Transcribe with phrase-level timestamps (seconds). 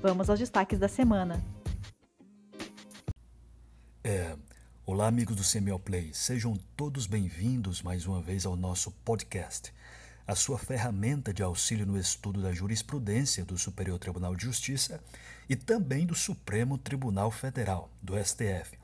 [0.00, 1.42] Vamos aos destaques da semana.
[4.04, 4.36] É,
[4.84, 6.12] olá, amigos do CMO Play.
[6.12, 9.72] Sejam todos bem-vindos mais uma vez ao nosso podcast,
[10.26, 15.00] a sua ferramenta de auxílio no estudo da jurisprudência do Superior Tribunal de Justiça
[15.48, 18.78] e também do Supremo Tribunal Federal, do STF.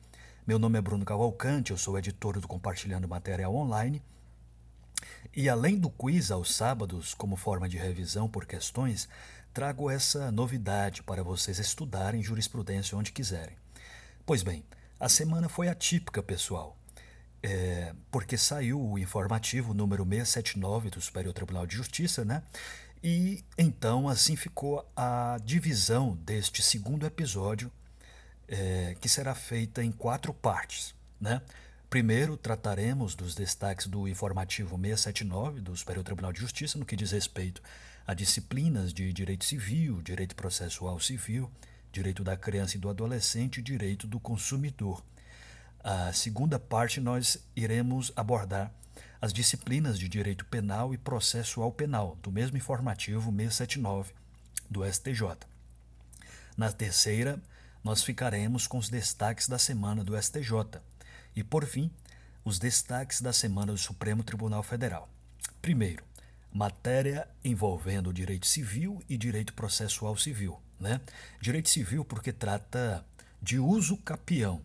[0.47, 4.01] Meu nome é Bruno Cavalcante, eu sou editor do Compartilhando Material Online
[5.35, 9.07] e além do quiz aos sábados, como forma de revisão por questões,
[9.53, 13.55] trago essa novidade para vocês estudarem jurisprudência onde quiserem.
[14.25, 14.65] Pois bem,
[14.99, 16.75] a semana foi atípica, pessoal,
[17.41, 22.41] é, porque saiu o informativo número 679 do Superior Tribunal de Justiça, né?
[23.03, 27.71] E então assim ficou a divisão deste segundo episódio,
[28.47, 31.41] é, que será feita em quatro partes, né?
[31.89, 37.11] Primeiro, trataremos dos destaques do informativo 679 do Superior Tribunal de Justiça no que diz
[37.11, 37.61] respeito
[38.05, 41.49] a disciplinas de direito civil, direito processual civil,
[41.91, 45.03] direito da criança e do adolescente e direito do consumidor.
[45.83, 48.73] A segunda parte nós iremos abordar
[49.21, 54.13] as disciplinas de direito penal e processual penal do mesmo informativo 679
[54.69, 55.47] do STJ.
[56.57, 57.41] Na terceira,
[57.83, 60.81] nós ficaremos com os destaques da semana do STJ
[61.35, 61.91] e, por fim,
[62.43, 65.09] os destaques da semana do Supremo Tribunal Federal.
[65.61, 66.03] Primeiro,
[66.53, 70.61] matéria envolvendo direito civil e direito processual civil.
[70.79, 71.01] Né?
[71.41, 73.03] Direito civil porque trata
[73.41, 74.61] de uso capião,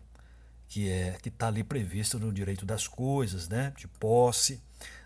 [0.67, 3.73] que é que está ali previsto no direito das coisas, né?
[3.75, 4.61] de posse,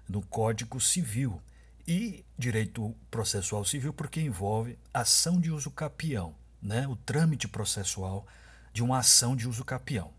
[0.07, 1.41] no Código Civil.
[1.87, 6.87] E direito processual civil porque envolve ação de uso capião, né?
[6.87, 8.25] o trâmite processual
[8.73, 10.11] de uma ação de uso capião.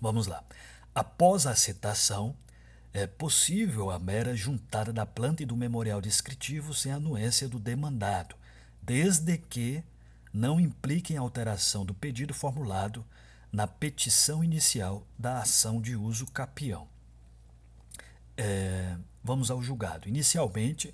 [0.00, 0.42] Vamos lá.
[0.94, 2.36] Após a citação,
[2.98, 8.34] é possível a mera juntada da planta e do memorial descritivo sem anuência do demandado,
[8.82, 9.84] desde que
[10.32, 13.04] não impliquem alteração do pedido formulado
[13.52, 16.88] na petição inicial da ação de uso capião.
[18.36, 20.08] É, vamos ao julgado.
[20.08, 20.92] Inicialmente,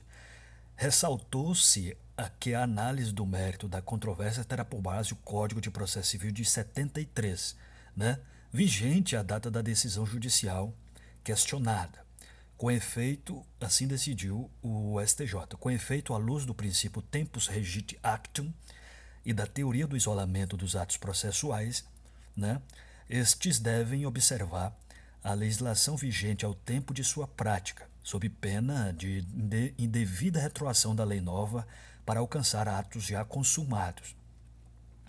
[0.77, 1.97] ressaltou-se
[2.39, 6.31] que a análise do mérito da controvérsia terá por base o Código de Processo Civil
[6.31, 7.57] de 73,
[7.97, 8.21] né?
[8.53, 10.73] vigente a data da decisão judicial
[11.25, 12.05] questionada.
[12.57, 18.53] Com efeito, assim decidiu o STJ, com efeito à luz do princípio tempus regit actum
[19.25, 21.85] e da teoria do isolamento dos atos processuais,
[22.37, 22.61] né,
[23.09, 24.77] estes devem observar
[25.23, 29.25] a legislação vigente ao tempo de sua prática, sob pena de
[29.79, 31.67] indevida retroação da lei nova
[32.05, 34.15] para alcançar atos já consumados.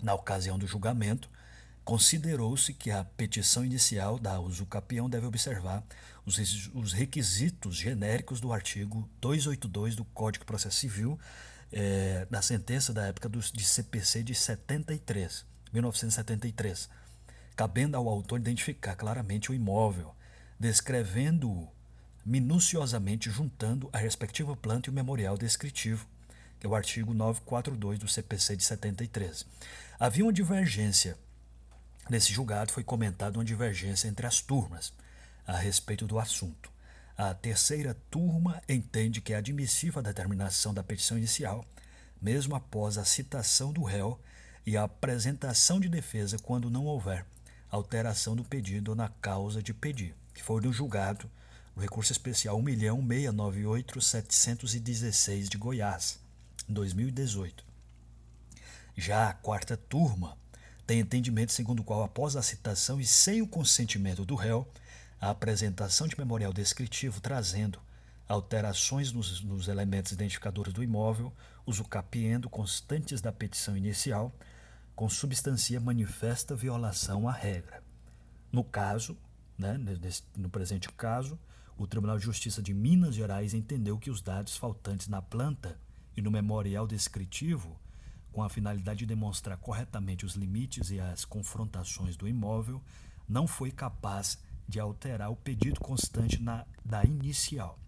[0.02, 1.28] Na ocasião do julgamento,
[1.86, 5.84] Considerou-se que a petição inicial da usucapião deve observar
[6.26, 6.36] os,
[6.74, 11.16] os requisitos genéricos do artigo 282 do Código de Processo Civil,
[11.70, 16.88] é, da sentença da época do, de CPC de 73, 1973,
[17.54, 20.12] cabendo ao autor identificar claramente o imóvel,
[20.58, 21.68] descrevendo-o
[22.24, 26.04] minuciosamente juntando a respectiva planta e o memorial descritivo,
[26.58, 29.46] que é o artigo 942 do CPC de 73.
[30.00, 31.16] Havia uma divergência
[32.08, 34.92] Nesse julgado foi comentada uma divergência entre as turmas
[35.46, 36.70] a respeito do assunto.
[37.16, 41.64] A terceira turma entende que é admissível a determinação da petição inicial,
[42.20, 44.20] mesmo após a citação do réu
[44.64, 47.26] e a apresentação de defesa quando não houver
[47.70, 51.28] alteração do pedido na causa de pedir, que foi no julgado
[51.74, 56.20] no recurso especial 1.698.716 de Goiás,
[56.68, 57.64] em 2018.
[58.96, 60.38] Já a quarta turma
[60.86, 64.66] tem entendimento segundo o qual, após a citação e sem o consentimento do réu,
[65.20, 67.80] a apresentação de memorial descritivo trazendo
[68.28, 71.32] alterações nos, nos elementos identificadores do imóvel,
[71.66, 74.32] usucapiendo constantes da petição inicial,
[74.94, 77.82] consubstancia manifesta violação à regra.
[78.52, 79.16] No caso,
[79.58, 81.38] né, nesse, no presente caso,
[81.76, 85.78] o Tribunal de Justiça de Minas Gerais entendeu que os dados faltantes na planta
[86.16, 87.78] e no memorial descritivo
[88.36, 92.82] com a finalidade de demonstrar corretamente os limites e as confrontações do imóvel,
[93.26, 94.38] não foi capaz
[94.68, 97.78] de alterar o pedido constante na, da inicial,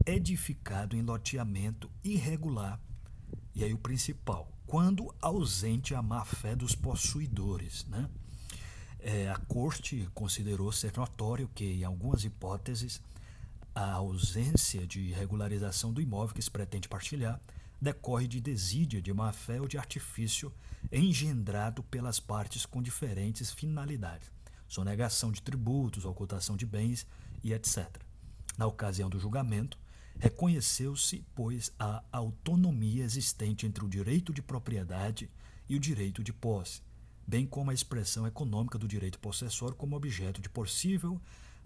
[0.05, 2.79] edificado em loteamento irregular.
[3.53, 7.85] E aí o principal, quando ausente a má-fé dos possuidores.
[7.85, 8.09] Né?
[9.07, 12.99] É, a Corte considerou ser notório que, em algumas hipóteses,
[13.75, 17.39] a ausência de regularização do imóvel que se pretende partilhar
[17.79, 20.51] decorre de desídia, de má-fé ou de artifício
[20.91, 24.31] engendrado pelas partes com diferentes finalidades,
[24.67, 27.05] sonegação de tributos, ocultação de bens
[27.43, 27.87] e etc.
[28.57, 29.77] Na ocasião do julgamento,
[30.17, 35.29] reconheceu-se, pois, a autonomia existente entre o direito de propriedade
[35.69, 36.81] e o direito de posse,
[37.27, 41.19] bem como a expressão econômica do direito possessório como objeto de possível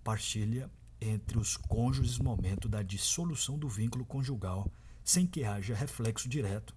[0.04, 0.70] partilha
[1.02, 4.70] entre os cônjuges no momento da dissolução do vínculo conjugal,
[5.04, 6.76] sem que haja reflexo direto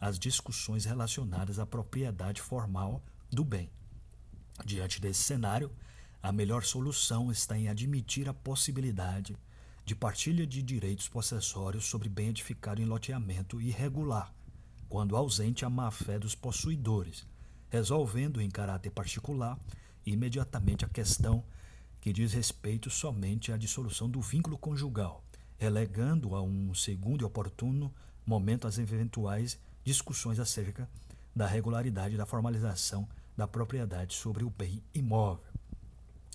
[0.00, 3.70] às discussões relacionadas à propriedade formal do bem.
[4.64, 5.70] Diante desse cenário,
[6.22, 9.36] a melhor solução está em admitir a possibilidade
[9.84, 14.32] de partilha de direitos possessórios sobre bem edificado em loteamento irregular,
[14.88, 17.26] quando ausente a má-fé dos possuidores,
[17.70, 19.58] resolvendo em caráter particular
[20.06, 21.42] imediatamente a questão
[22.00, 25.24] que diz respeito somente à dissolução do vínculo conjugal,
[25.56, 27.92] relegando a um segundo e oportuno
[28.26, 30.88] momento as eventuais discussões acerca
[31.34, 35.42] da regularidade da formalização da propriedade sobre o bem imóvel.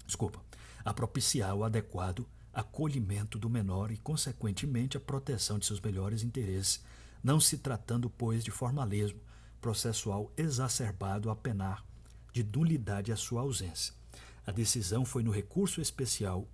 [0.06, 0.40] desculpa,
[0.84, 6.82] a propiciar o adequado acolhimento do menor e, consequentemente, a proteção de seus melhores interesses,
[7.22, 9.20] não se tratando, pois, de formalismo
[9.60, 11.84] processual exacerbado a penar
[12.32, 13.94] de nulidade a sua ausência.
[14.46, 16.48] A decisão foi no recurso especial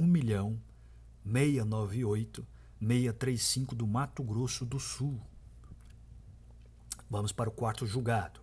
[1.27, 5.21] 1.698.635 do Mato Grosso do Sul.
[7.11, 8.41] Vamos para o quarto julgado.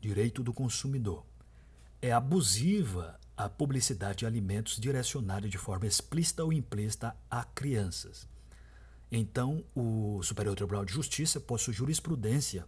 [0.00, 1.24] Direito do consumidor.
[2.02, 8.28] É abusiva a publicidade de alimentos direcionada de forma explícita ou implícita a crianças.
[9.10, 12.66] Então, o Superior Tribunal de Justiça, por sua jurisprudência,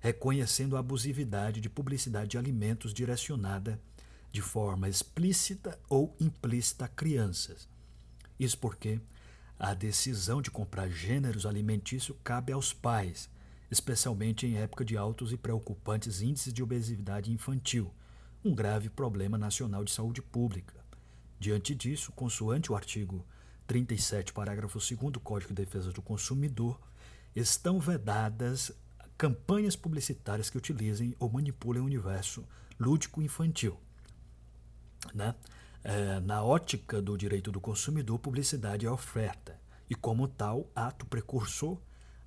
[0.00, 3.80] reconhecendo a abusividade de publicidade de alimentos direcionada
[4.32, 7.68] de forma explícita ou implícita a crianças.
[8.42, 9.00] Isso porque
[9.56, 13.30] a decisão de comprar gêneros alimentícios cabe aos pais,
[13.70, 17.94] especialmente em época de altos e preocupantes índices de obesidade infantil,
[18.44, 20.74] um grave problema nacional de saúde pública.
[21.38, 23.24] Diante disso, consoante o artigo
[23.68, 26.80] 37, parágrafo 2 do Código de Defesa do Consumidor,
[27.36, 28.72] estão vedadas
[29.16, 32.44] campanhas publicitárias que utilizem ou manipulem o universo
[32.76, 33.78] lúdico infantil.
[35.14, 35.32] Né?
[35.84, 39.58] É, na ótica do direito do consumidor, publicidade é oferta
[39.90, 41.78] e, como tal, ato precursor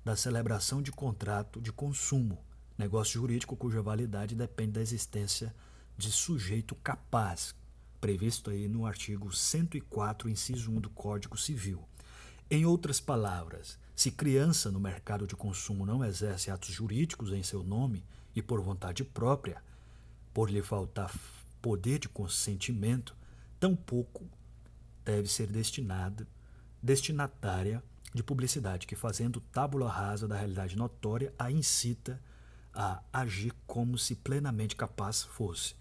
[0.04, 2.38] da celebração de contrato de consumo,
[2.76, 5.54] negócio jurídico cuja validade depende da existência
[5.96, 7.54] de sujeito capaz,
[8.00, 11.82] previsto aí no artigo 104, inciso 1 do Código Civil.
[12.50, 17.64] Em outras palavras, se criança no mercado de consumo não exerce atos jurídicos em seu
[17.64, 19.62] nome e por vontade própria,
[20.34, 21.10] por lhe faltar
[21.62, 23.15] poder de consentimento,
[23.58, 24.28] tampouco
[25.04, 26.26] deve ser destinada,
[26.82, 27.82] destinatária
[28.14, 32.18] de publicidade que, fazendo tábula rasa da realidade notória, a incita
[32.72, 35.74] a agir como se plenamente capaz fosse.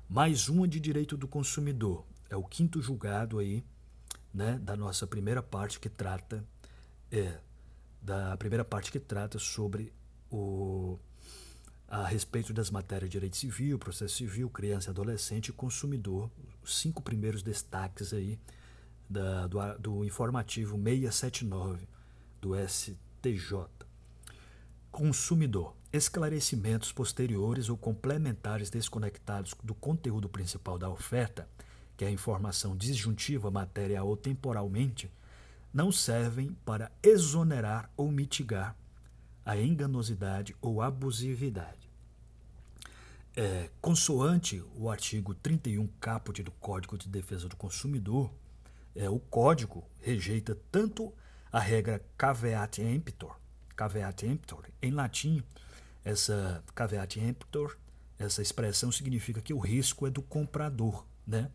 [0.10, 2.06] Mais uma de direito do consumidor.
[2.30, 3.64] É o quinto julgado aí,
[4.34, 6.44] né, da nossa primeira parte que trata
[7.12, 7.40] é
[8.02, 9.94] da primeira parte que trata sobre
[10.30, 10.98] o
[11.88, 16.30] a respeito das matérias de direito civil, processo civil, criança, adolescente e consumidor.
[16.64, 18.40] Os cinco primeiros destaques aí
[19.08, 21.88] da, do, do informativo 679
[22.42, 23.68] do STJ.
[24.94, 25.76] Consumidor.
[25.92, 31.50] Esclarecimentos posteriores ou complementares desconectados do conteúdo principal da oferta,
[31.98, 35.12] que é a informação disjuntiva material ou temporalmente,
[35.74, 38.78] não servem para exonerar ou mitigar
[39.44, 41.90] a enganosidade ou abusividade.
[43.36, 48.32] É, consoante o artigo 31 caput do Código de Defesa do Consumidor,
[48.96, 51.12] é, o código rejeita tanto
[51.52, 53.36] a regra caveat emptor,
[53.76, 55.44] caveat emptor, em latim,
[56.04, 57.78] essa caveat emptor,
[58.18, 61.50] essa expressão significa que o risco é do comprador, né?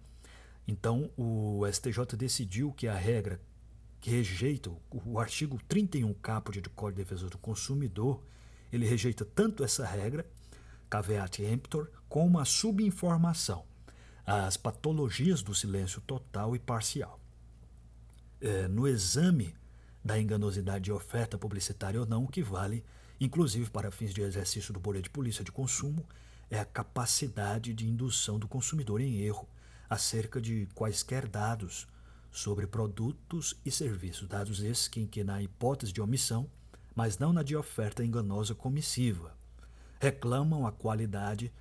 [0.67, 3.41] Então, o STJ decidiu que a regra
[4.01, 8.23] que rejeita o artigo 31 caput do Código de Defesa do Consumidor,
[8.73, 10.27] ele rejeita tanto essa regra,
[10.89, 13.65] caveat emptor, como a subinformação,
[14.25, 17.19] as patologias do silêncio total e parcial.
[18.41, 19.55] É, no exame
[20.05, 22.85] da enganosidade de oferta publicitária ou não, o que vale,
[23.21, 26.07] inclusive para fins de exercício do poder de polícia de consumo,
[26.51, 29.49] é a capacidade de indução do consumidor em erro
[29.89, 31.87] acerca de quaisquer dados
[32.31, 36.49] sobre produtos e serviços, dados esses que, que na hipótese de omissão,
[36.95, 39.37] mas não na de oferta enganosa comissiva,
[40.01, 41.53] reclamam a qualidade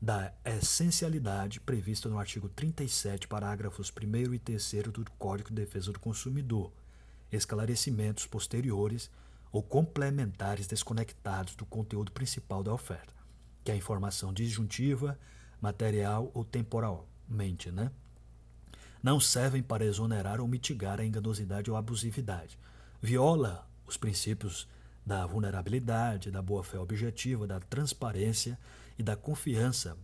[0.00, 5.98] da essencialidade prevista no artigo 37, parágrafos 1 e 3 do Código de Defesa do
[5.98, 6.72] Consumidor,
[7.30, 9.10] esclarecimentos posteriores
[9.52, 13.14] ou complementares desconectados do conteúdo principal da oferta,
[13.64, 15.18] que é a informação disjuntiva,
[15.60, 17.90] material ou temporalmente, né?
[19.02, 22.58] Não servem para exonerar ou mitigar a enganosidade ou abusividade.
[23.00, 24.68] Viola os princípios
[25.04, 28.58] da vulnerabilidade, da boa-fé objetiva, da transparência
[28.98, 29.96] e da confiança,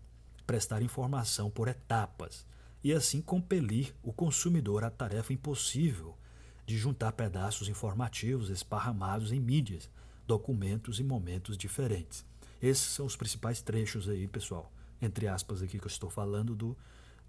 [0.47, 2.47] prestar informação por etapas
[2.85, 6.17] e assim compelir o consumidor à tarefa impossível
[6.67, 9.91] de juntar pedaços informativos esparramados em mídias,
[10.27, 12.25] documentos e momentos diferentes.
[12.61, 16.77] Esses são os principais trechos aí, pessoal, entre aspas aqui que eu estou falando do,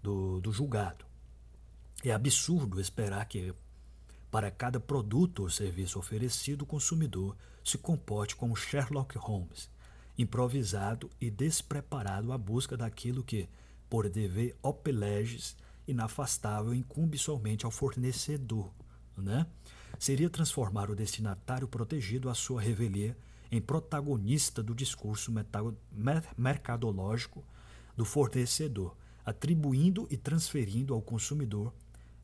[0.02, 1.04] do, do julgado.
[2.04, 3.52] É absurdo esperar que
[4.30, 9.70] para cada produto ou serviço oferecido o consumidor se comporte como Sherlock Holmes,
[10.16, 13.48] improvisado e despreparado à busca daquilo que,
[13.88, 18.70] por dever opileges, inafastável, incumbe somente ao fornecedor
[19.16, 19.46] né?
[19.98, 23.16] seria transformar o destinatário protegido à sua revelia
[23.50, 25.32] em protagonista do discurso
[26.36, 27.44] mercadológico
[27.96, 31.72] do fornecedor, atribuindo e transferindo ao consumidor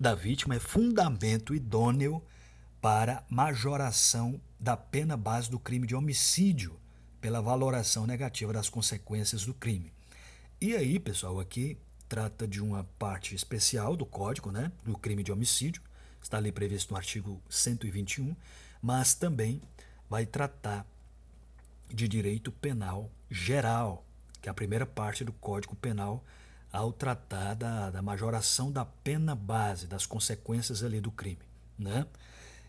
[0.00, 2.24] da vítima é fundamento idôneo
[2.80, 6.80] para majoração da pena base do crime de homicídio
[7.20, 9.92] pela valoração negativa das consequências do crime.
[10.58, 11.76] E aí, pessoal, aqui
[12.08, 15.82] trata de uma parte especial do Código, né, do crime de homicídio,
[16.22, 18.34] está ali previsto no artigo 121,
[18.80, 19.60] mas também
[20.08, 20.86] vai tratar
[21.88, 24.04] de direito penal geral,
[24.40, 26.24] que é a primeira parte do Código Penal,
[26.72, 31.38] ao tratar da, da majoração da pena base, das consequências ali do crime.
[31.78, 32.06] Né?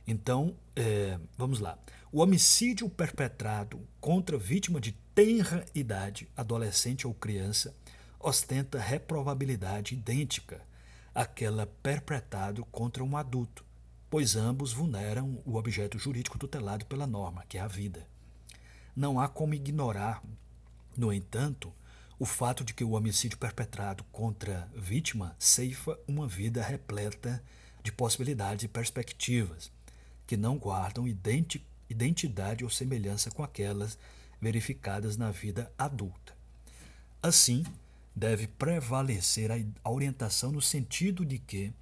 [0.08, 1.78] Então, é, vamos lá.
[2.12, 7.76] O homicídio perpetrado contra vítima de tenra idade, adolescente ou criança,
[8.26, 10.60] ostenta reprovabilidade idêntica
[11.14, 13.64] àquela perpetrado contra um adulto,
[14.10, 18.08] pois ambos vulneram o objeto jurídico tutelado pela norma, que é a vida.
[18.96, 20.24] Não há como ignorar,
[20.98, 21.72] no entanto,
[22.18, 27.44] o fato de que o homicídio perpetrado contra vítima ceifa uma vida repleta
[27.84, 29.72] de possibilidades e perspectivas
[30.26, 31.06] que não guardam
[31.88, 34.00] identidade ou semelhança com aquelas
[34.42, 36.34] verificadas na vida adulta.
[37.22, 37.64] Assim,
[38.16, 39.52] deve prevalecer
[39.84, 41.74] a orientação no sentido de que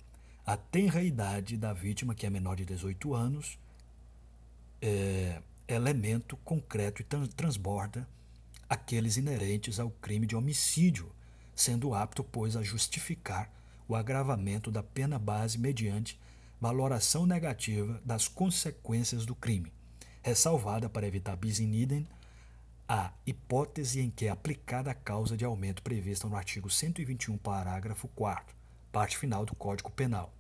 [0.46, 3.60] a tenra idade da vítima, que é menor de 18 anos,
[4.82, 8.08] é elemento concreto e transborda
[8.68, 11.12] aqueles inerentes ao crime de homicídio,
[11.56, 13.50] sendo apto, pois, a justificar
[13.88, 16.20] o agravamento da pena base mediante
[16.60, 19.72] valoração negativa das consequências do crime,
[20.22, 22.08] ressalvada para evitar bis in idem
[22.94, 28.08] a hipótese em que é aplicada a causa de aumento prevista no artigo 121, parágrafo
[28.10, 28.56] 4
[28.92, 30.32] parte final do Código Penal.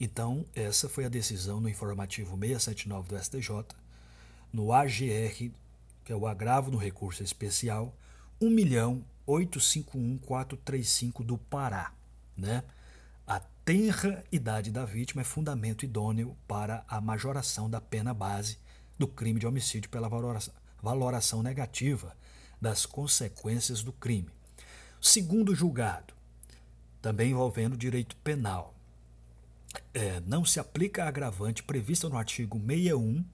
[0.00, 3.64] Então, essa foi a decisão no informativo 679 do STJ,
[4.52, 5.52] no AGR,
[6.04, 7.94] que é o agravo no recurso especial
[8.42, 11.92] 1.851435 do Pará.
[12.36, 12.64] Né?
[13.24, 18.58] A tenra idade da vítima é fundamento idôneo para a majoração da pena base
[18.98, 22.16] do crime de homicídio pela valoração valoração negativa
[22.60, 24.30] das consequências do crime.
[25.00, 26.14] Segundo julgado,
[27.00, 28.74] também envolvendo direito penal,
[29.94, 33.24] é, não se aplica a agravante prevista no artigo 61,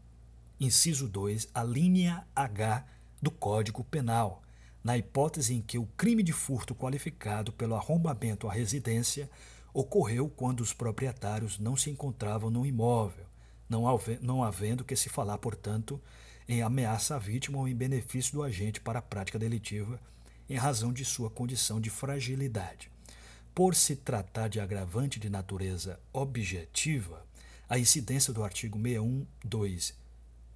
[0.61, 2.85] inciso 2, a linha H
[3.21, 4.43] do Código Penal,
[4.83, 9.31] na hipótese em que o crime de furto qualificado pelo arrombamento à residência
[9.73, 13.27] ocorreu quando os proprietários não se encontravam no imóvel,
[13.69, 16.01] não havendo que se falar, portanto,
[16.49, 20.01] em ameaça à vítima ou em benefício do agente para a prática delitiva,
[20.49, 22.91] em razão de sua condição de fragilidade.
[23.55, 27.25] Por se tratar de agravante de natureza objetiva,
[27.69, 29.95] a incidência do artigo 612,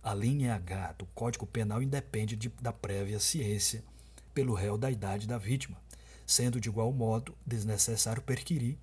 [0.02, 3.82] a linha H do Código Penal independe de, da prévia ciência
[4.34, 5.76] pelo réu da idade da vítima,
[6.26, 8.76] sendo de igual modo desnecessário perquirir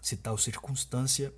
[0.00, 1.32] se tal circunstância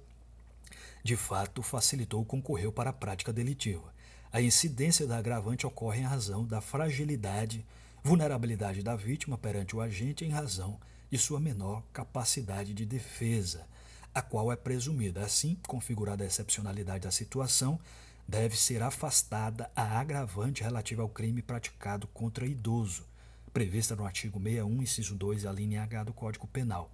[1.03, 3.93] de fato facilitou ou concorreu para a prática delitiva.
[4.35, 7.65] A incidência da agravante ocorre em razão da fragilidade,
[8.03, 10.77] vulnerabilidade da vítima perante o agente em razão
[11.09, 13.65] de sua menor capacidade de defesa,
[14.13, 15.25] a qual é presumida.
[15.25, 17.79] Assim, configurada a excepcionalidade da situação,
[18.27, 23.07] deve ser afastada a agravante relativa ao crime praticado contra idoso,
[23.53, 26.91] prevista no artigo 61, inciso 2, a linha H do Código Penal.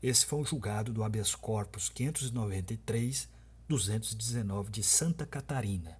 [0.00, 5.98] Esse foi o julgado do habeas corpus 593-219 de Santa Catarina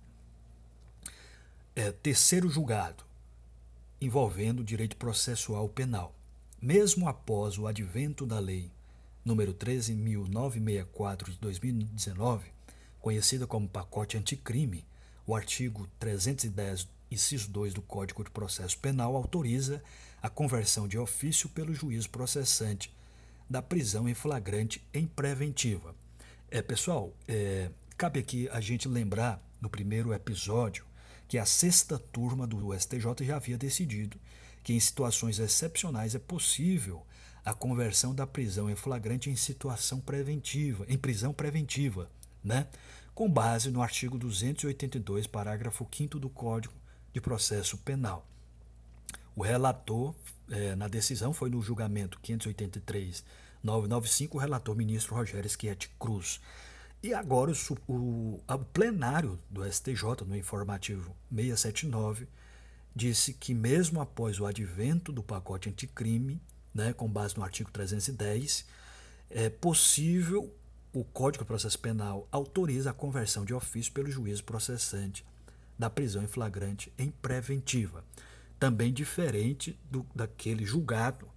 [1.79, 3.05] é, terceiro julgado,
[4.01, 6.13] envolvendo direito processual penal.
[6.61, 8.73] Mesmo após o advento da lei
[9.25, 12.51] número 13.964 de 2019,
[13.01, 14.85] conhecida como pacote anticrime,
[15.25, 19.81] o artigo 310, inciso 2 do Código de Processo Penal autoriza
[20.21, 22.93] a conversão de ofício pelo juiz processante
[23.49, 25.95] da prisão em flagrante em preventiva.
[26.51, 30.88] É, pessoal, é, cabe aqui a gente lembrar no primeiro episódio
[31.29, 34.19] que a sexta turma do STJ já havia decidido
[34.65, 37.07] que em situações excepcionais é possível
[37.45, 42.11] a conversão da prisão em flagrante em situação preventiva, em prisão preventiva,
[42.43, 42.67] né?
[43.15, 46.75] com base no artigo 282, parágrafo 5 do Código
[47.13, 48.27] de Processo Penal.
[49.35, 50.15] O relator,
[50.51, 56.41] eh, na decisão, foi no julgamento 583-995, o relator ministro Rogério Schietti Cruz.
[57.03, 62.27] E agora o, o, o plenário do STJ, no informativo 679,
[62.95, 66.43] disse que mesmo após o advento do pacote anticrime,
[66.75, 68.67] né, com base no artigo 310,
[69.31, 70.53] é possível
[70.93, 75.25] o Código de Processo Penal autoriza a conversão de ofício pelo juízo processante
[75.79, 78.05] da prisão em flagrante em preventiva,
[78.59, 81.29] também diferente do, daquele julgado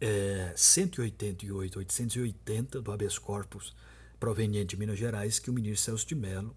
[0.00, 3.74] é, 188-880 do habeas corpus
[4.18, 6.54] proveniente de Minas Gerais que o ministro Celso de Mello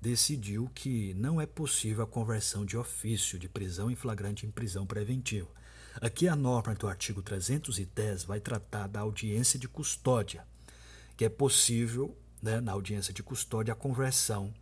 [0.00, 4.86] decidiu que não é possível a conversão de ofício de prisão em flagrante em prisão
[4.86, 5.48] preventiva.
[6.00, 10.46] Aqui a norma do artigo 310 vai tratar da audiência de custódia,
[11.16, 14.54] que é possível, né, na audiência de custódia, a conversão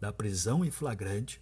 [0.00, 1.40] da prisão em flagrante,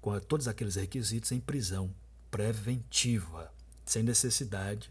[0.00, 1.92] com todos aqueles requisitos, em prisão
[2.30, 3.52] preventiva,
[3.84, 4.90] sem necessidade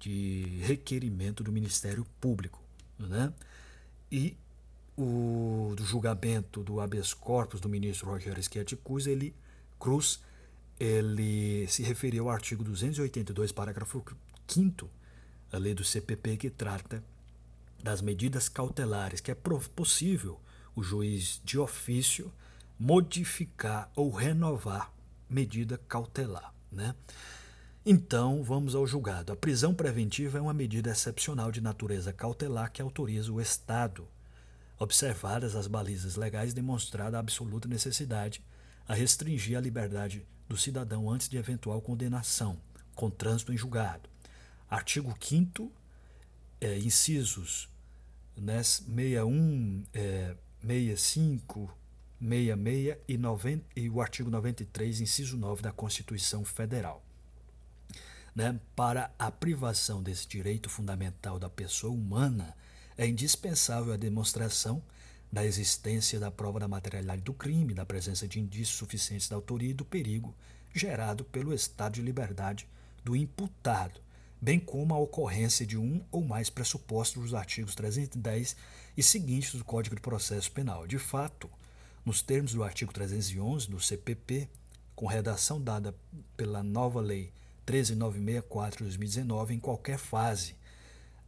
[0.00, 2.60] de requerimento do Ministério Público.
[2.98, 3.32] Né?
[4.10, 4.36] E
[4.96, 9.34] o do julgamento do habeas corpus do ministro Rogério Schietti Cruz, ele,
[9.78, 10.20] Cruz,
[10.78, 14.04] ele se referiu ao artigo 282, parágrafo
[14.46, 14.90] 5
[15.50, 17.02] da lei do CPP, que trata
[17.82, 20.40] das medidas cautelares, que é possível
[20.74, 22.32] o juiz de ofício
[22.78, 24.92] modificar ou renovar
[25.28, 26.52] medida cautelar.
[26.70, 26.94] Né?
[27.84, 29.32] Então, vamos ao julgado.
[29.32, 34.06] A prisão preventiva é uma medida excepcional de natureza cautelar que autoriza o Estado,
[34.78, 38.42] observadas as balizas legais, demonstrada a absoluta necessidade
[38.86, 42.58] a restringir a liberdade do cidadão antes de eventual condenação,
[42.94, 44.10] com trânsito em julgado.
[44.68, 45.72] Artigo 5
[46.60, 47.68] é, incisos
[48.36, 51.72] né, 61, é, 65,
[52.20, 57.02] 66 e, 90, e o artigo 93, inciso 9 da Constituição Federal.
[58.34, 62.56] Né, para a privação desse direito fundamental da pessoa humana,
[62.96, 64.82] é indispensável a demonstração
[65.32, 69.70] da existência da prova da materialidade do crime, da presença de indícios suficientes da autoria
[69.70, 70.34] e do perigo
[70.72, 72.68] gerado pelo estado de liberdade
[73.04, 74.00] do imputado,
[74.40, 78.56] bem como a ocorrência de um ou mais pressupostos dos artigos 310
[78.96, 80.86] e seguintes do Código de Processo Penal.
[80.86, 81.50] De fato,
[82.04, 84.48] nos termos do artigo 311 do CPP,
[84.94, 85.94] com redação dada
[86.36, 87.32] pela nova Lei
[87.66, 90.56] 13964 de 2019, em qualquer fase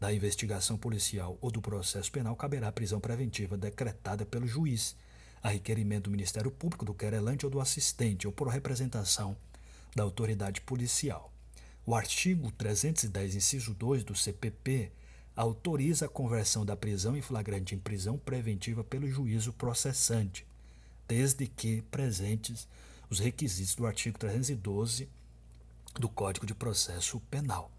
[0.01, 4.97] da investigação policial ou do processo penal, caberá a prisão preventiva decretada pelo juiz,
[5.43, 9.37] a requerimento do Ministério Público, do querelante ou do assistente, ou por representação
[9.95, 11.33] da autoridade policial.
[11.85, 14.91] O artigo 310, inciso 2 do CPP,
[15.35, 20.47] autoriza a conversão da prisão em flagrante em prisão preventiva pelo juízo processante,
[21.09, 22.69] desde que presentes
[23.09, 25.09] os requisitos do artigo 312
[25.95, 27.71] do Código de Processo Penal.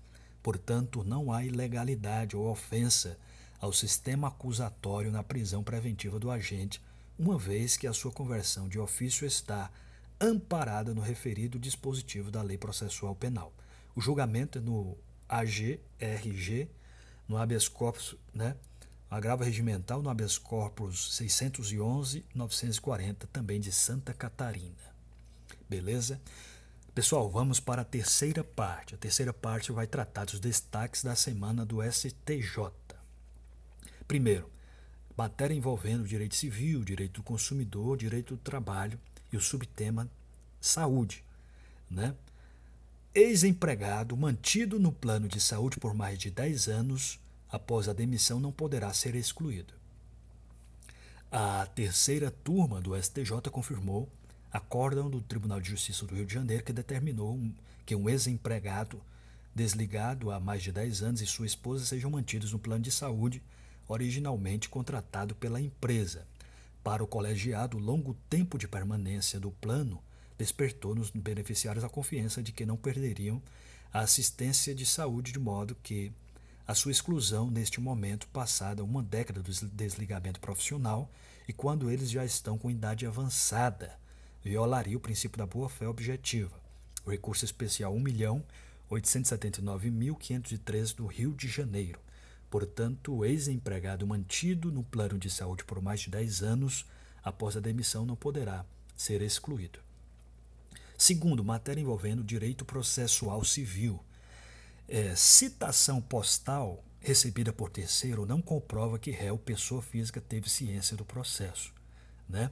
[0.41, 3.17] Portanto, não há ilegalidade ou ofensa
[3.60, 6.82] ao sistema acusatório na prisão preventiva do agente,
[7.17, 9.71] uma vez que a sua conversão de ofício está
[10.19, 13.54] amparada no referido dispositivo da Lei Processual Penal.
[13.95, 14.97] O julgamento é no
[15.30, 16.69] AGRG,
[17.28, 18.56] no habeas corpus, né?
[19.10, 24.93] Agravo regimental no habeas corpus 611-940, também de Santa Catarina.
[25.69, 26.19] Beleza?
[26.93, 28.93] Pessoal, vamos para a terceira parte.
[28.93, 32.71] A terceira parte vai tratar dos destaques da semana do STJ.
[34.08, 34.47] Primeiro,
[35.17, 38.99] matéria envolvendo direito civil, direito do consumidor, direito do trabalho
[39.32, 40.08] e o subtema
[40.62, 41.23] saúde,
[41.89, 42.13] né?
[43.15, 48.51] Ex-empregado mantido no plano de saúde por mais de 10 anos após a demissão não
[48.51, 49.73] poderá ser excluído.
[51.32, 54.08] A terceira turma do STJ confirmou
[54.53, 57.39] acórdão do Tribunal de Justiça do Rio de Janeiro que determinou
[57.87, 59.01] que um ex-empregado
[59.55, 63.41] desligado há mais de 10 anos e sua esposa sejam mantidos no plano de saúde
[63.87, 66.27] originalmente contratado pela empresa.
[66.83, 70.01] Para o colegiado, o longo tempo de permanência do plano
[70.37, 73.41] despertou nos beneficiários a confiança de que não perderiam
[73.91, 76.11] a assistência de saúde, de modo que
[76.67, 81.09] a sua exclusão neste momento, passada uma década do desligamento profissional
[81.47, 83.97] e quando eles já estão com idade avançada,
[84.43, 86.60] violaria o princípio da boa-fé objetiva.
[87.06, 91.99] O recurso especial 1.879.513 do Rio de Janeiro.
[92.49, 96.86] Portanto, o ex-empregado mantido no plano de saúde por mais de 10 anos
[97.23, 99.79] após a demissão não poderá ser excluído.
[100.97, 103.99] Segundo, matéria envolvendo direito processual civil.
[104.88, 111.03] É, citação postal recebida por terceiro não comprova que réu, pessoa física, teve ciência do
[111.03, 111.73] processo.
[112.29, 112.49] Né?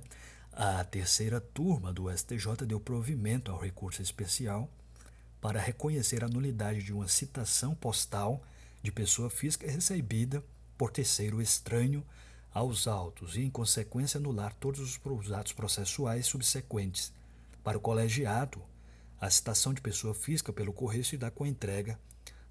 [0.53, 4.69] A terceira turma do STJ deu provimento ao recurso especial
[5.39, 8.43] para reconhecer a nulidade de uma citação postal
[8.83, 10.43] de pessoa física recebida
[10.77, 12.05] por terceiro estranho
[12.53, 17.13] aos autos e, em consequência, anular todos os atos processuais subsequentes.
[17.63, 18.61] Para o colegiado,
[19.21, 21.97] a citação de pessoa física pelo correio se dá com a entrega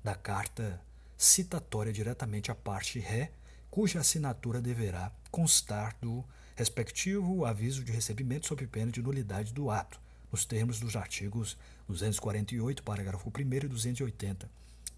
[0.02, 0.80] da carta
[1.18, 3.30] citatória diretamente à parte ré,
[3.70, 6.24] cuja assinatura deverá constar do
[6.60, 9.98] respectivo aviso de recebimento sob pena de nulidade do ato,
[10.30, 11.56] nos termos dos artigos
[11.88, 14.46] 248, parágrafo 1 e 280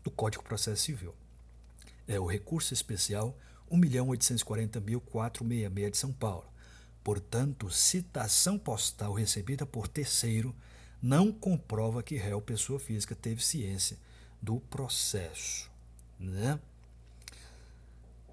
[0.02, 1.14] do Código Processo Civil.
[2.08, 3.38] É o recurso especial
[3.70, 6.52] 1.840.466 de São Paulo.
[7.04, 10.52] Portanto, citação postal recebida por terceiro
[11.00, 13.96] não comprova que réu pessoa física teve ciência
[14.42, 15.70] do processo.
[16.18, 16.58] Né?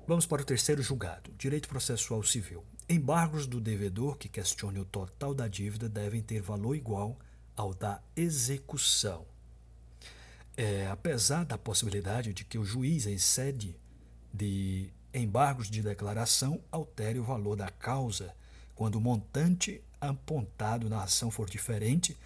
[0.07, 2.65] Vamos para o terceiro julgado, direito processual civil.
[2.91, 7.19] Embargos do devedor que questione o total da dívida devem ter valor igual
[7.55, 9.27] ao da execução.
[10.57, 13.75] É, apesar da possibilidade de que o juiz, em sede
[14.33, 18.33] de embargos de declaração, altere o valor da causa
[18.73, 22.17] quando o montante apontado na ação for diferente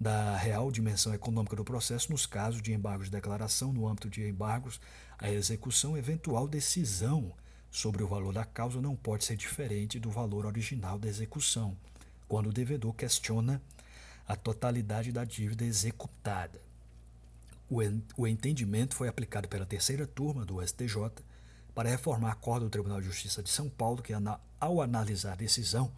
[0.00, 4.28] da real dimensão econômica do processo nos casos de embargos de declaração no âmbito de
[4.28, 4.80] embargos
[5.18, 7.32] a execução eventual decisão
[7.72, 11.74] sobre o valor da causa não pode ser diferente do valor original da execução
[12.28, 13.60] quando o devedor questiona
[14.28, 16.60] a totalidade da dívida executada.
[18.16, 21.10] O entendimento foi aplicado pela terceira turma do STJ
[21.74, 24.12] para reformar a acordo do Tribunal de Justiça de São Paulo que
[24.60, 25.90] ao analisar a decisão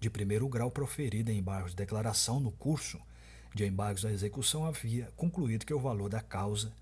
[0.00, 2.98] de primeiro grau proferida em embargos de declaração no curso
[3.54, 6.72] de embargos à execução, havia concluído que o valor da causa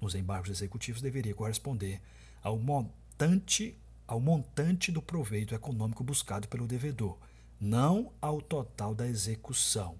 [0.00, 2.00] nos embargos executivos deveria corresponder
[2.42, 7.18] ao montante, ao montante do proveito econômico buscado pelo devedor,
[7.60, 9.96] não ao total da execução.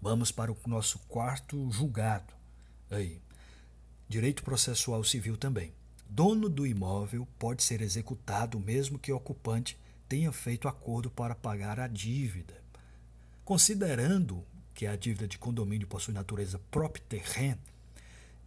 [0.00, 2.32] Vamos para o nosso quarto julgado.
[2.90, 3.20] Aí.
[4.08, 5.72] Direito processual civil também.
[6.14, 11.80] Dono do imóvel pode ser executado mesmo que o ocupante tenha feito acordo para pagar
[11.80, 12.62] a dívida.
[13.46, 14.44] Considerando
[14.74, 17.62] que a dívida de condomínio possui natureza própria terreno,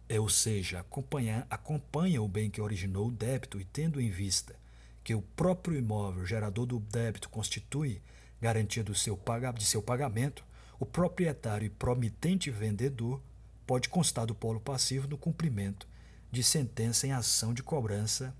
[0.08, 4.54] é, ou seja, acompanha, acompanha o bem que originou o débito e tendo em vista
[5.02, 8.00] que o próprio imóvel gerador do débito constitui
[8.40, 9.20] garantia do seu,
[9.58, 10.44] de seu pagamento,
[10.78, 13.20] o proprietário e promitente vendedor
[13.66, 15.88] pode constar do polo passivo no cumprimento
[16.30, 18.34] de sentença em ação de cobrança,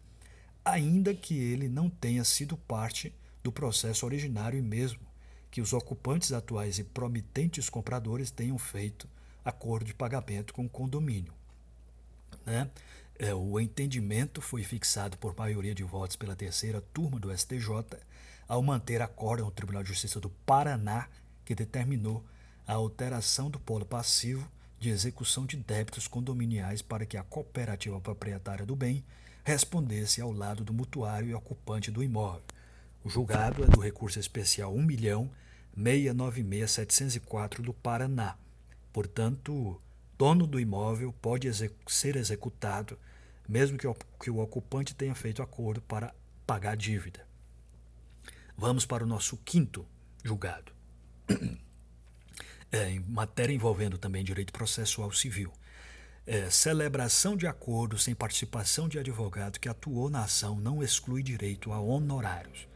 [0.64, 5.00] ainda que ele não tenha sido parte do processo originário e mesmo
[5.50, 9.08] que os ocupantes atuais e promitentes compradores tenham feito
[9.44, 11.32] acordo de pagamento com o condomínio.
[12.44, 12.68] Né?
[13.18, 17.68] É, o entendimento foi fixado por maioria de votos pela terceira turma do STJ
[18.48, 21.08] ao manter acórdão no Tribunal de Justiça do Paraná
[21.44, 22.22] que determinou
[22.66, 24.50] a alteração do polo passivo
[24.86, 29.04] de execução de débitos condominiais para que a cooperativa proprietária do bem
[29.42, 32.44] respondesse ao lado do mutuário e ocupante do imóvel.
[33.02, 34.72] O julgado é do recurso especial
[35.76, 38.36] 1.696.704 do Paraná.
[38.92, 39.82] Portanto,
[40.16, 41.50] dono do imóvel pode
[41.88, 42.96] ser executado
[43.48, 46.14] mesmo que o, que o ocupante tenha feito acordo para
[46.46, 47.26] pagar a dívida.
[48.56, 49.84] Vamos para o nosso quinto
[50.22, 50.72] julgado.
[52.76, 55.50] é, em matéria envolvendo também direito processual civil.
[56.26, 61.72] É, celebração de acordo sem participação de advogado que atuou na ação não exclui direito
[61.72, 62.68] a honorários.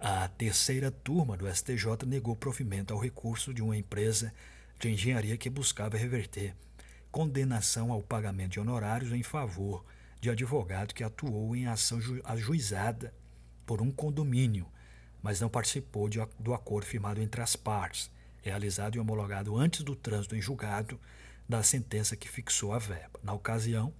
[0.00, 4.32] A terceira turma do STJ negou provimento ao recurso de uma empresa
[4.78, 6.54] de engenharia que buscava reverter
[7.10, 9.84] condenação ao pagamento de honorários em favor
[10.20, 13.14] de advogado que atuou em ação ajuizada
[13.64, 14.66] por um condomínio,
[15.22, 18.10] mas não participou de, do acordo firmado entre as partes
[18.44, 21.00] realizado e homologado antes do trânsito em julgado
[21.48, 23.18] da sentença que fixou a verba.
[23.22, 23.92] Na ocasião,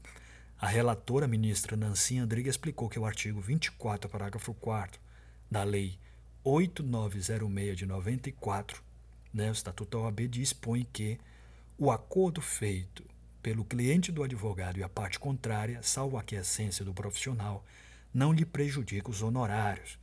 [0.60, 5.00] a relatora ministra Nancy Andrighi explicou que o artigo 24, parágrafo 4
[5.50, 5.98] da Lei
[6.44, 8.82] 8906 de 94,
[9.32, 11.18] né, o Estatuto da OAB dispõe que
[11.78, 13.02] o acordo feito
[13.42, 17.64] pelo cliente do advogado e a parte contrária, salvo a aquiescência do profissional,
[18.12, 19.98] não lhe prejudica os honorários,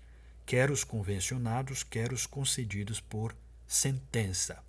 [0.47, 3.35] quer os convencionados, quer os concedidos por
[3.71, 4.61] sentença.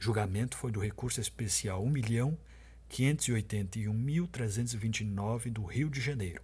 [0.00, 1.84] Julgamento foi do recurso especial
[2.90, 6.40] 581.329 do Rio de Janeiro.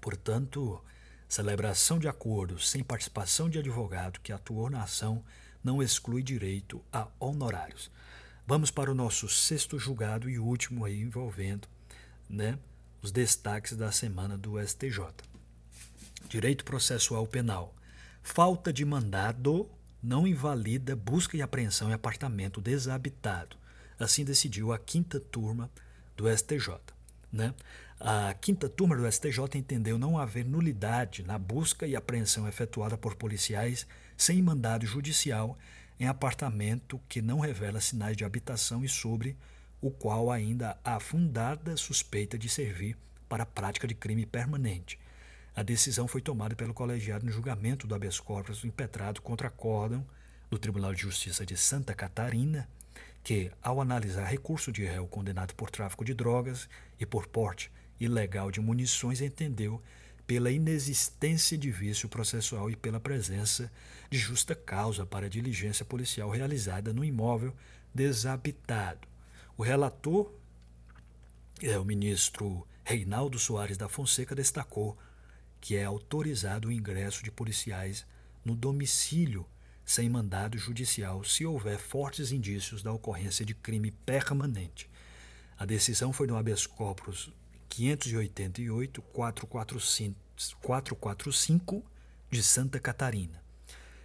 [0.00, 0.82] Portanto,
[1.28, 5.22] celebração de acordo sem participação de advogado que atuou na ação
[5.62, 7.88] não exclui direito a honorários.
[8.44, 11.68] Vamos para o nosso sexto julgado e último aí envolvendo,
[12.28, 12.58] né,
[13.00, 15.04] os destaques da semana do STJ.
[16.28, 17.72] Direito processual penal.
[18.24, 19.70] Falta de mandado
[20.06, 23.56] não invalida busca e apreensão em apartamento desabitado.
[23.98, 25.68] Assim decidiu a quinta turma
[26.16, 26.78] do STJ.
[27.32, 27.52] Né?
[27.98, 33.16] A quinta turma do STJ entendeu não haver nulidade na busca e apreensão efetuada por
[33.16, 33.84] policiais
[34.16, 35.58] sem mandado judicial
[35.98, 39.36] em apartamento que não revela sinais de habitação e sobre
[39.80, 42.96] o qual ainda há fundada suspeita de servir
[43.28, 45.00] para a prática de crime permanente.
[45.56, 50.06] A decisão foi tomada pelo colegiado no julgamento do habeas corpus impetrado contra acórdão
[50.50, 52.68] do Tribunal de Justiça de Santa Catarina,
[53.24, 56.68] que, ao analisar recurso de réu condenado por tráfico de drogas
[57.00, 59.82] e por porte ilegal de munições, entendeu
[60.26, 63.72] pela inexistência de vício processual e pela presença
[64.10, 67.54] de justa causa para a diligência policial realizada no imóvel
[67.94, 69.08] desabitado.
[69.56, 70.30] O relator,
[71.62, 74.98] é, o ministro Reinaldo Soares da Fonseca, destacou
[75.66, 78.06] que é autorizado o ingresso de policiais
[78.44, 79.44] no domicílio
[79.84, 84.88] sem mandado judicial se houver fortes indícios da ocorrência de crime permanente.
[85.58, 87.32] A decisão foi no habeas corpus
[87.68, 91.84] 588 445
[92.30, 93.42] de Santa Catarina.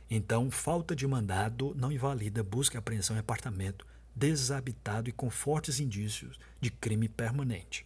[0.09, 5.79] Então, falta de mandado não invalida busca e apreensão em apartamento desabitado e com fortes
[5.79, 7.85] indícios de crime permanente.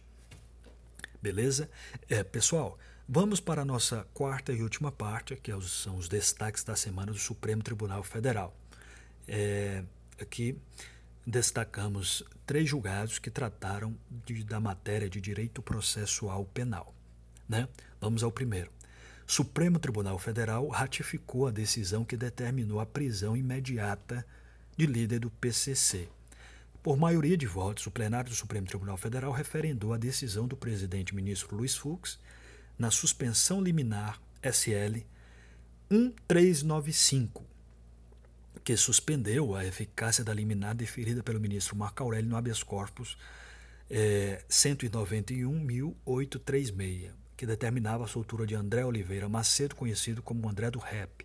[1.20, 1.68] Beleza?
[2.08, 6.64] É, pessoal, vamos para a nossa quarta e última parte, que é são os destaques
[6.64, 8.54] da semana do Supremo Tribunal Federal.
[9.28, 9.82] É,
[10.20, 10.58] aqui
[11.26, 16.94] destacamos três julgados que trataram de, da matéria de direito processual penal.
[17.48, 17.68] Né?
[18.00, 18.70] Vamos ao primeiro.
[19.26, 24.24] Supremo Tribunal Federal ratificou a decisão que determinou a prisão imediata
[24.76, 26.08] de líder do PCC.
[26.80, 31.12] Por maioria de votos, o plenário do Supremo Tribunal Federal referendou a decisão do presidente
[31.12, 32.20] ministro Luiz Fux
[32.78, 35.00] na suspensão liminar SL
[35.90, 37.56] 1395
[38.66, 43.16] que suspendeu a eficácia da liminar deferida pelo ministro Marco Aurélio no habeas corpus
[43.88, 51.24] é, 191.836, que determinava a soltura de André Oliveira Macedo, conhecido como André do Rap,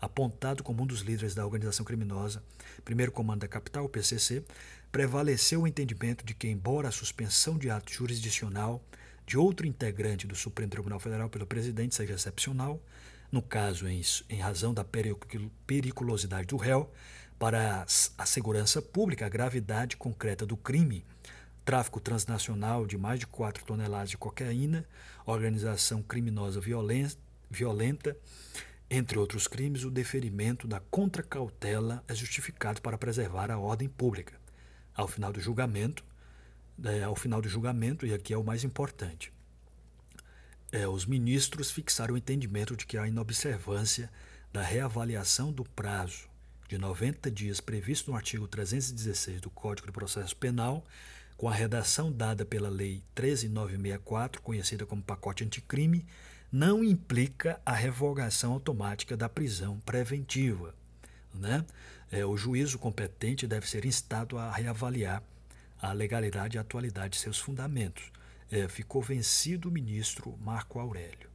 [0.00, 2.42] apontado como um dos líderes da organização criminosa,
[2.84, 4.44] primeiro comando da capital, PCC,
[4.90, 8.82] prevaleceu o entendimento de que, embora a suspensão de ato jurisdicional
[9.26, 12.80] de outro integrante do Supremo Tribunal Federal pelo presidente seja excepcional,
[13.30, 14.84] no caso em, em razão da
[15.66, 16.90] periculosidade do réu,
[17.38, 17.84] para
[18.16, 21.04] a segurança pública, a gravidade concreta do crime,
[21.64, 24.86] tráfico transnacional de mais de 4 toneladas de cocaína,
[25.26, 27.18] organização criminosa violenta,
[27.50, 28.16] violenta,
[28.88, 34.34] entre outros crimes, o deferimento da contracautela é justificado para preservar a ordem pública.
[34.94, 36.04] Ao final do julgamento,
[36.84, 39.32] é, ao final do julgamento, e aqui é o mais importante,
[40.72, 44.10] é, os ministros fixaram o entendimento de que a inobservância
[44.52, 46.28] da reavaliação do prazo
[46.68, 50.84] de 90 dias previsto no artigo 316 do Código de Processo Penal,
[51.36, 56.04] com a redação dada pela Lei 13964, conhecida como pacote anticrime,
[56.50, 60.74] não implica a revogação automática da prisão preventiva.
[61.34, 61.64] Né?
[62.10, 65.22] É, o juízo competente deve ser instado a reavaliar
[65.80, 68.10] a legalidade e a atualidade de seus fundamentos
[68.50, 71.30] é, ficou vencido o ministro Marco Aurélio.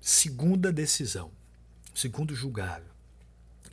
[0.00, 1.30] Segunda decisão,
[1.94, 2.84] segundo julgado.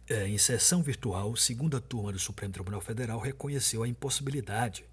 [0.10, 4.86] É, em sessão virtual, segunda turma do Supremo Tribunal Federal reconheceu a impossibilidade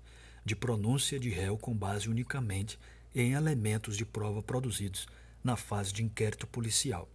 [0.44, 2.78] de pronúncia de réu com base unicamente
[3.14, 5.06] em elementos de prova produzidos
[5.42, 7.08] na fase de inquérito policial.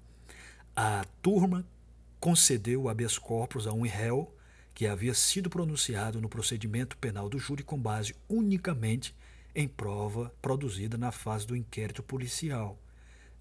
[0.76, 1.66] A turma
[2.20, 4.36] concedeu o habeas corpus a um réu
[4.76, 9.16] que havia sido pronunciado no procedimento penal do júri com base unicamente
[9.56, 12.78] em prova produzida na fase do inquérito policial.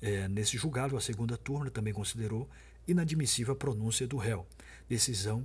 [0.00, 2.48] É, nesse julgado, a segunda turma também considerou
[2.86, 4.46] inadmissível a pronúncia do réu,
[4.88, 5.44] decisão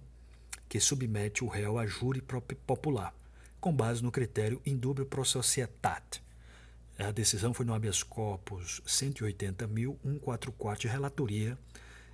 [0.68, 2.22] que submete o réu a júri
[2.68, 3.12] popular,
[3.60, 6.22] com base no critério indubio pro societate.
[7.00, 11.58] A decisão foi no habeas corpus 180.144 de relatoria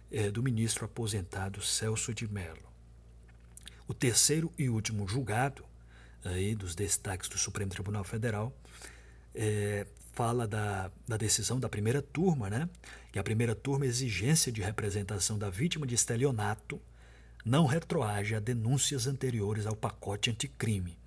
[0.10, 2.75] é, do ministro aposentado Celso de Mello.
[3.88, 5.64] O terceiro e último julgado
[6.26, 8.52] aí dos destaques do Supremo Tribunal Federal,
[9.34, 12.70] é, fala da, da decisão da primeira turma, né?
[13.12, 16.82] Que a primeira turma, exigência de representação da vítima de estelionato,
[17.46, 20.98] não retroage a denúncias anteriores ao pacote anticrime.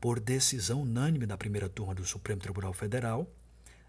[0.00, 3.30] por decisão unânime da primeira turma do Supremo Tribunal Federal,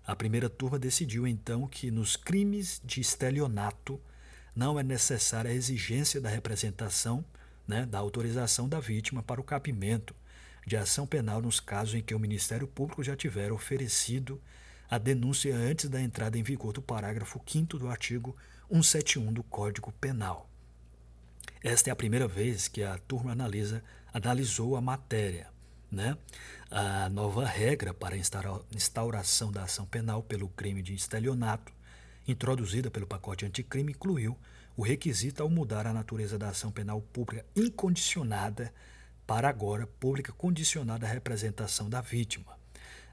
[0.05, 3.99] a primeira turma decidiu então que nos crimes de estelionato
[4.53, 7.23] não é necessária a exigência da representação,
[7.71, 10.13] né, da autorização da vítima para o cabimento
[10.67, 14.41] de ação penal nos casos em que o Ministério Público já tiver oferecido
[14.89, 18.35] a denúncia antes da entrada em vigor do parágrafo 5 do artigo
[18.69, 20.49] 171 do Código Penal.
[21.63, 23.81] Esta é a primeira vez que a turma analisa,
[24.13, 25.47] analisou a matéria.
[25.89, 26.17] Né?
[26.69, 31.71] A nova regra para instauração da ação penal pelo crime de estelionato,
[32.27, 34.37] introduzida pelo pacote anticrime, incluiu
[34.81, 38.73] o requisito ao mudar a natureza da ação penal pública incondicionada
[39.27, 42.57] para agora pública condicionada à representação da vítima.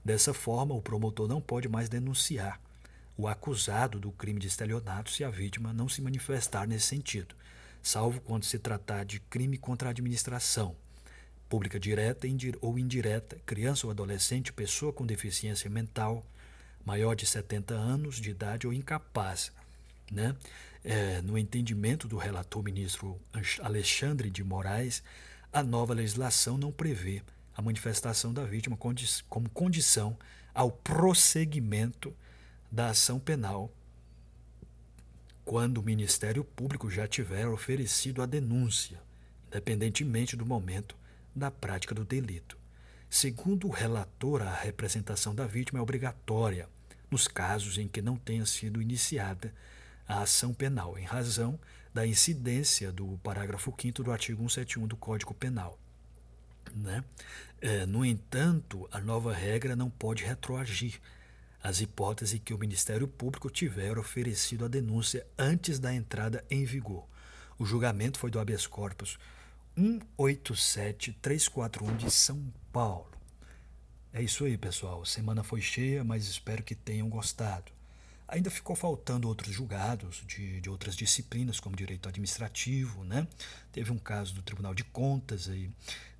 [0.03, 2.59] Dessa forma, o promotor não pode mais denunciar
[3.19, 7.35] o acusado do crime de estelionato se a vítima não se manifestar nesse sentido,
[7.83, 10.75] salvo quando se tratar de crime contra a administração,
[11.51, 12.27] pública direta
[12.63, 16.25] ou indireta, criança ou adolescente, pessoa com deficiência mental,
[16.83, 19.53] maior de 70 anos de idade ou incapaz.
[20.11, 20.35] Né?
[20.85, 23.21] É, no entendimento do relator ministro
[23.63, 25.03] Alexandre de Moraes,
[25.53, 27.23] a nova legislação não prevê
[27.57, 28.79] a manifestação da vítima
[29.29, 30.17] como condição
[30.55, 32.15] ao prosseguimento
[32.71, 33.73] da ação penal
[35.45, 39.01] quando o Ministério Público já tiver oferecido a denúncia,
[39.49, 40.95] independentemente do momento
[41.35, 42.59] da prática do delito.
[43.09, 46.69] Segundo o relator, a representação da vítima é obrigatória
[47.11, 49.55] nos casos em que não tenha sido iniciada
[50.09, 51.61] a ação penal, em razão
[51.93, 55.79] da incidência do parágrafo 5 do artigo 171 do Código Penal.
[56.75, 57.05] Né?
[57.61, 61.01] É, no entanto, a nova regra não pode retroagir
[61.63, 67.05] as hipóteses que o Ministério Público tiver oferecido a denúncia antes da entrada em vigor.
[67.59, 69.19] O julgamento foi do habeas corpus
[69.77, 72.43] 187341 de São
[72.73, 73.11] Paulo.
[74.13, 75.05] É isso aí, pessoal.
[75.05, 77.73] Semana foi cheia, mas espero que tenham gostado.
[78.29, 83.27] Ainda ficou faltando outros julgados de, de outras disciplinas, como direito administrativo, né?
[83.73, 85.71] Teve um caso do Tribunal de Contas, aí,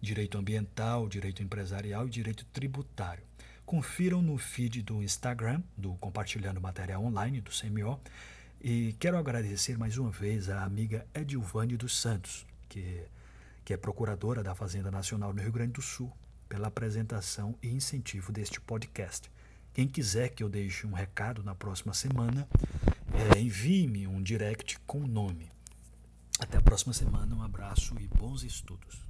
[0.01, 3.23] direito ambiental, direito empresarial e direito tributário.
[3.67, 8.01] Confiram no feed do Instagram, do Compartilhando Material Online, do CMO.
[8.59, 13.03] E quero agradecer mais uma vez à amiga Edilvane dos Santos, que,
[13.67, 16.11] que é procuradora da Fazenda Nacional no Rio Grande do Sul,
[16.49, 19.31] pela apresentação e incentivo deste podcast.
[19.79, 22.49] Quem quiser que eu deixe um recado na próxima semana,
[23.15, 25.49] é, envie-me um direct com o nome.
[26.41, 29.08] Até a próxima semana, um abraço e bons estudos.